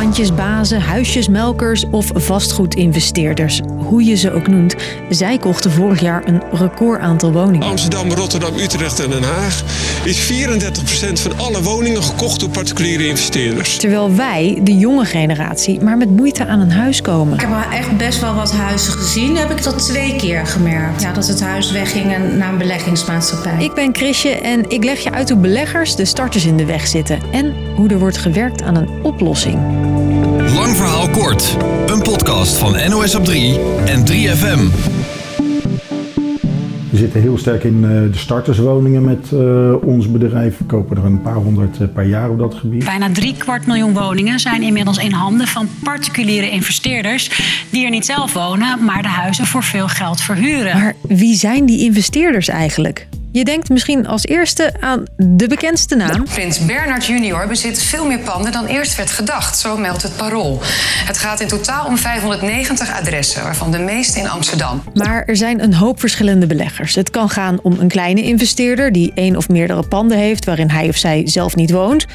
[0.00, 3.60] pandjesbazen, huisjesmelkers of vastgoedinvesteerders.
[3.90, 4.74] Hoe je ze ook noemt,
[5.08, 7.66] zij kochten vorig jaar een record aantal woningen.
[7.66, 9.62] Amsterdam, Rotterdam, Utrecht en Den Haag
[10.04, 13.76] is 34% van alle woningen gekocht door particuliere investeerders.
[13.76, 17.34] Terwijl wij, de jonge generatie, maar met moeite aan een huis komen.
[17.34, 19.36] Ik heb wel echt best wel wat huizen gezien.
[19.36, 21.02] Heb ik dat twee keer gemerkt.
[21.02, 23.64] Ja, dat het huis wegging naar een beleggingsmaatschappij.
[23.64, 26.86] Ik ben Chrisje en ik leg je uit hoe beleggers de starters in de weg
[26.86, 29.58] zitten en hoe er wordt gewerkt aan een oplossing.
[30.54, 31.56] Lang verhaal kort.
[31.86, 34.60] Een podcast van NOS op 3 en 3FM.
[36.90, 40.58] We zitten heel sterk in eh, de starterswoningen met eh, ons bedrijf.
[40.58, 42.84] We kopen er een paar honderd eh, per jaar op dat gebied.
[42.84, 47.30] Bijna drie kwart miljoen woningen zijn inmiddels in handen van particuliere investeerders
[47.70, 50.78] die er niet zelf wonen, maar de huizen voor veel geld verhuren.
[50.78, 53.08] Maar wie zijn die investeerders eigenlijk?
[53.32, 56.24] Je denkt misschien als eerste aan de bekendste naam.
[56.24, 60.58] Prins Bernard junior bezit veel meer panden dan eerst werd gedacht, zo meldt het Parool.
[61.06, 64.82] Het gaat in totaal om 590 adressen, waarvan de meeste in Amsterdam.
[64.94, 66.94] Maar er zijn een hoop verschillende beleggers.
[66.94, 70.88] Het kan gaan om een kleine investeerder die één of meerdere panden heeft waarin hij
[70.88, 72.06] of zij zelf niet woont.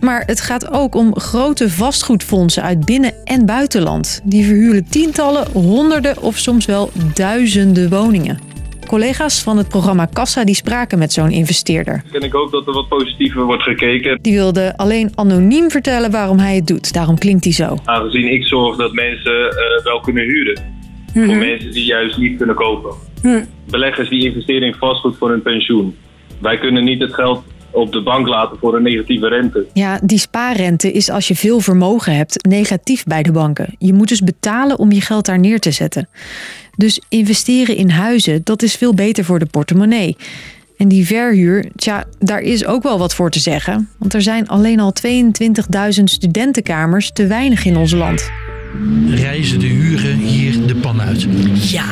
[0.00, 4.20] Maar het gaat ook om grote vastgoedfondsen uit binnen- en buitenland.
[4.24, 8.54] Die verhuren tientallen, honderden of soms wel duizenden woningen.
[8.86, 12.02] Collega's van het programma Kassa die spraken met zo'n investeerder.
[12.12, 14.18] En ik hoop dat er wat positiever wordt gekeken.
[14.22, 16.92] Die wilde alleen anoniem vertellen waarom hij het doet.
[16.92, 17.76] Daarom klinkt hij zo.
[17.84, 20.74] Aangezien ik zorg dat mensen uh, wel kunnen huren.
[21.14, 21.26] Mhm.
[21.26, 22.94] Voor mensen die juist niet kunnen kopen.
[23.70, 25.96] Beleggers die investeren in vastgoed voor hun pensioen.
[26.38, 27.42] Wij kunnen niet het geld
[27.76, 29.66] op de bank laten voor een negatieve rente.
[29.72, 33.74] Ja, die spaarrente is als je veel vermogen hebt negatief bij de banken.
[33.78, 36.08] Je moet dus betalen om je geld daar neer te zetten.
[36.76, 40.16] Dus investeren in huizen, dat is veel beter voor de portemonnee.
[40.76, 43.88] En die verhuur, tja, daar is ook wel wat voor te zeggen.
[43.98, 48.30] Want er zijn alleen al 22.000 studentenkamers te weinig in ons land.
[49.08, 51.26] Reizen de huren hier de pan uit.
[51.70, 51.84] Ja.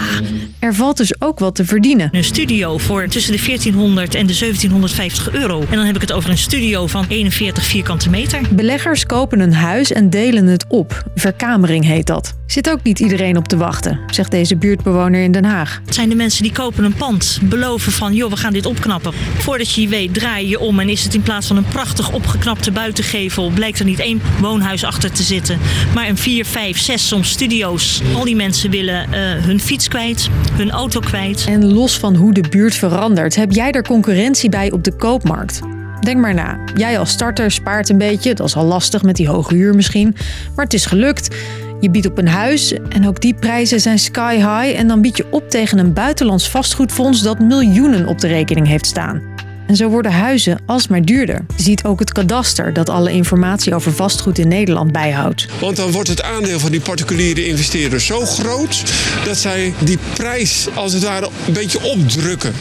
[0.64, 2.08] Er valt dus ook wat te verdienen.
[2.12, 5.60] Een studio voor tussen de 1400 en de 1750 euro.
[5.60, 8.40] En dan heb ik het over een studio van 41 vierkante meter.
[8.50, 11.04] Beleggers kopen een huis en delen het op.
[11.14, 12.34] Verkamering heet dat.
[12.46, 15.80] Zit ook niet iedereen op te wachten, zegt deze buurtbewoner in Den Haag.
[15.84, 19.12] Het zijn de mensen die kopen een pand, beloven van joh, we gaan dit opknappen.
[19.36, 22.12] Voordat je je weet, draai je om en is het in plaats van een prachtig
[22.12, 25.58] opgeknapte buitengevel, blijkt er niet één woonhuis achter te zitten,
[25.94, 28.02] maar een vier, vijf, zes soms studio's.
[28.14, 31.44] Al die mensen willen uh, hun fiets kwijt, hun auto kwijt.
[31.48, 35.60] En los van hoe de buurt verandert, heb jij er concurrentie bij op de koopmarkt?
[36.00, 36.58] Denk maar na.
[36.74, 40.16] Jij als starter spaart een beetje, dat is al lastig met die hoge huur misschien,
[40.54, 41.36] maar het is gelukt.
[41.80, 45.16] Je biedt op een huis en ook die prijzen zijn sky high en dan bied
[45.16, 49.33] je op tegen een buitenlands vastgoedfonds dat miljoenen op de rekening heeft staan.
[49.66, 51.46] En zo worden huizen alsmaar duurder.
[51.56, 55.46] Ziet ook het kadaster dat alle informatie over vastgoed in Nederland bijhoudt.
[55.60, 58.84] Want dan wordt het aandeel van die particuliere investeerders zo groot
[59.24, 62.52] dat zij die prijs als het ware een beetje opdrukken.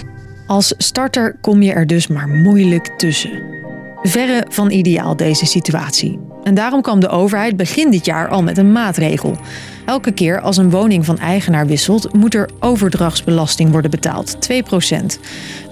[0.47, 3.62] Als starter kom je er dus maar moeilijk tussen.
[4.03, 6.19] Verre van ideaal deze situatie.
[6.43, 9.37] En daarom kwam de overheid begin dit jaar al met een maatregel.
[9.85, 15.19] Elke keer als een woning van eigenaar wisselt, moet er overdrachtsbelasting worden betaald, 2%.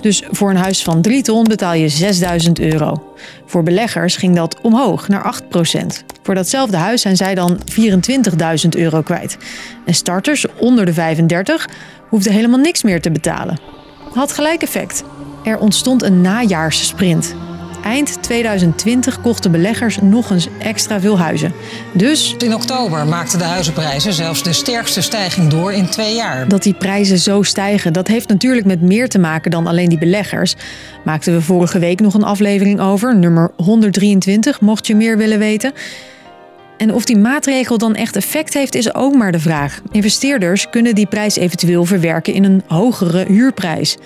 [0.02, 3.14] Dus voor een huis van 3 ton betaal je 6000 euro.
[3.46, 6.04] Voor beleggers ging dat omhoog naar 8%.
[6.24, 7.60] Voor datzelfde huis zijn zij dan
[8.64, 9.38] 24.000 euro kwijt.
[9.86, 11.70] En starters onder de 35
[12.10, 13.60] hoefden helemaal niks meer te betalen.
[14.14, 15.04] Had gelijk effect.
[15.44, 17.36] Er ontstond een najaarssprint.
[17.84, 21.54] Eind 2020 kochten beleggers nog eens extra veel huizen.
[21.92, 26.48] Dus in oktober maakten de huizenprijzen zelfs de sterkste stijging door in twee jaar.
[26.48, 29.98] Dat die prijzen zo stijgen, dat heeft natuurlijk met meer te maken dan alleen die
[29.98, 30.56] beleggers.
[31.04, 35.74] Maakten we vorige week nog een aflevering over, nummer 123, mocht je meer willen weten.
[36.78, 39.82] En of die maatregel dan echt effect heeft, is ook maar de vraag.
[39.92, 43.98] Investeerders kunnen die prijs eventueel verwerken in een hogere huurprijs.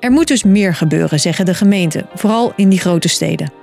[0.00, 3.59] Er moet dus meer gebeuren, zeggen de gemeenten, vooral in die grote steden.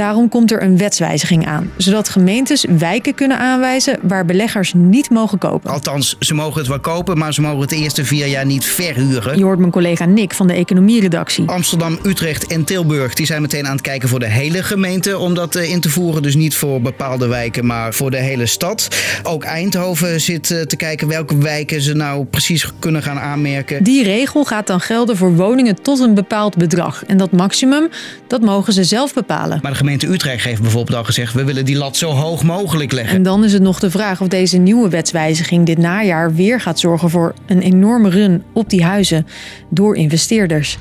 [0.00, 5.38] Daarom komt er een wetswijziging aan, zodat gemeentes wijken kunnen aanwijzen waar beleggers niet mogen
[5.38, 5.70] kopen.
[5.70, 8.64] Althans, ze mogen het wel kopen, maar ze mogen het de eerste vier jaar niet
[8.64, 9.38] verhuren.
[9.38, 11.48] Je hoort mijn collega Nick van de economieredactie.
[11.48, 15.34] Amsterdam, Utrecht en Tilburg die zijn meteen aan het kijken voor de hele gemeente om
[15.34, 16.22] dat eh, in te voeren.
[16.22, 18.88] Dus niet voor bepaalde wijken, maar voor de hele stad.
[19.22, 23.84] Ook Eindhoven zit eh, te kijken welke wijken ze nou precies kunnen gaan aanmerken.
[23.84, 27.04] Die regel gaat dan gelden voor woningen tot een bepaald bedrag.
[27.04, 27.88] En dat maximum,
[28.26, 29.58] dat mogen ze zelf bepalen.
[29.62, 32.92] Maar de gemeente Utrecht heeft bijvoorbeeld al gezegd: we willen die lat zo hoog mogelijk
[32.92, 33.16] leggen.
[33.16, 36.78] En dan is het nog de vraag of deze nieuwe wetswijziging dit najaar weer gaat
[36.78, 39.26] zorgen voor een enorme run op die huizen
[39.68, 40.78] door investeerders.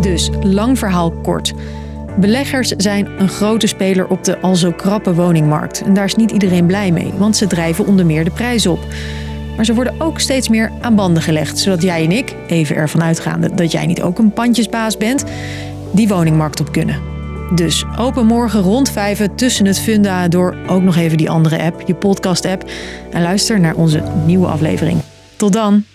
[0.00, 1.52] Dus, lang verhaal kort.
[2.16, 5.82] Beleggers zijn een grote speler op de al zo krappe woningmarkt.
[5.82, 8.78] En daar is niet iedereen blij mee, want ze drijven onder meer de prijs op.
[9.56, 13.02] Maar ze worden ook steeds meer aan banden gelegd, zodat jij en ik, even ervan
[13.02, 15.24] uitgaande dat jij niet ook een pandjesbaas bent,
[15.94, 17.00] die woningmarkt op kunnen.
[17.54, 21.82] Dus open morgen rond vijven tussen het funda door ook nog even die andere app,
[21.86, 22.70] je podcast-app,
[23.10, 25.00] en luister naar onze nieuwe aflevering.
[25.36, 25.93] Tot dan!